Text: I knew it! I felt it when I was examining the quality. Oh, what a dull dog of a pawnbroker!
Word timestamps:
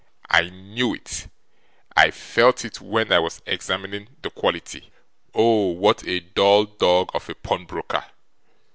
I 0.31 0.49
knew 0.49 0.95
it! 0.95 1.27
I 1.95 2.09
felt 2.09 2.65
it 2.65 2.81
when 2.81 3.11
I 3.11 3.19
was 3.19 3.39
examining 3.45 4.07
the 4.23 4.31
quality. 4.31 4.91
Oh, 5.35 5.67
what 5.67 6.07
a 6.07 6.21
dull 6.21 6.65
dog 6.65 7.11
of 7.13 7.29
a 7.29 7.35
pawnbroker! 7.35 8.05